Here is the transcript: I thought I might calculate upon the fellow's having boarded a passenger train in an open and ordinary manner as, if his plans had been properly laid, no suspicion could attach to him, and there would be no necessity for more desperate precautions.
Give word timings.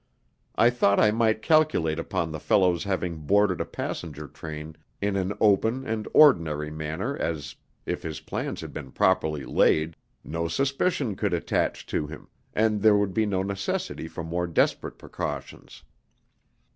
I 0.55 0.71
thought 0.71 0.99
I 0.99 1.11
might 1.11 1.43
calculate 1.43 1.99
upon 1.99 2.31
the 2.31 2.39
fellow's 2.39 2.85
having 2.85 3.17
boarded 3.17 3.61
a 3.61 3.65
passenger 3.65 4.27
train 4.27 4.75
in 4.99 5.15
an 5.15 5.31
open 5.39 5.85
and 5.85 6.07
ordinary 6.11 6.71
manner 6.71 7.15
as, 7.15 7.55
if 7.85 8.01
his 8.01 8.19
plans 8.19 8.61
had 8.61 8.73
been 8.73 8.91
properly 8.91 9.45
laid, 9.45 9.95
no 10.23 10.47
suspicion 10.47 11.15
could 11.15 11.35
attach 11.35 11.85
to 11.85 12.07
him, 12.07 12.29
and 12.55 12.81
there 12.81 12.97
would 12.97 13.13
be 13.13 13.27
no 13.27 13.43
necessity 13.43 14.07
for 14.07 14.23
more 14.23 14.47
desperate 14.47 14.97
precautions. 14.97 15.83